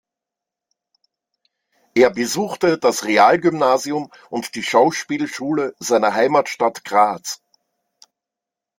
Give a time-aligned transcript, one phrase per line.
[1.93, 7.43] Er besuchte das Realgymnasium und die Schauspielschule seiner Heimatstadt Graz.